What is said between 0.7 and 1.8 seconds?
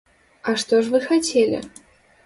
ж вы хацелі?